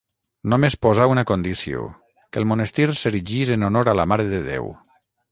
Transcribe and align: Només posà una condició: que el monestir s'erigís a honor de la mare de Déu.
Només 0.51 0.75
posà 0.85 1.03
una 1.09 1.23
condició: 1.31 1.83
que 2.33 2.41
el 2.41 2.47
monestir 2.53 2.87
s'erigís 3.01 3.51
a 3.57 3.57
honor 3.67 3.87
de 3.91 3.95
la 3.99 4.07
mare 4.13 4.25
de 4.33 4.41
Déu. 4.49 4.73